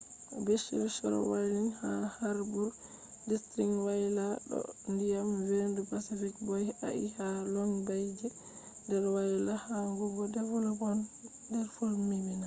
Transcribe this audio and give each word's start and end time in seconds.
beaches 0.45 0.83
shore 0.95 1.19
wayla 1.31 1.61
ha 1.79 1.91
harbour 2.17 2.69
district 3.29 3.75
wayla 3.87 4.25
ɗo 4.47 4.57
do 4.63 4.71
ndiyam 4.91 5.29
vendu 5.49 5.81
pacific 5.91 6.33
boy 6.47 6.65
ahi 6.87 7.03
ha 7.17 7.27
long 7.53 7.73
bay 7.87 8.05
je 8.17 8.27
der 8.89 9.03
wayla 9.15 9.53
yahugo 9.85 10.21
devonport 10.35 10.99
der 11.49 11.65
fommbina 11.75 12.33